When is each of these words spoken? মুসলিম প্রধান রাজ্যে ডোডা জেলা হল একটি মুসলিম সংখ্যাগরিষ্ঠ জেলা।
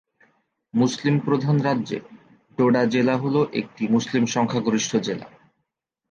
মুসলিম 0.73 1.15
প্রধান 1.19 1.57
রাজ্যে 1.61 1.97
ডোডা 2.57 2.83
জেলা 2.85 3.15
হল 3.17 3.35
একটি 3.53 3.83
মুসলিম 3.87 4.23
সংখ্যাগরিষ্ঠ 4.25 4.91
জেলা। 4.97 5.27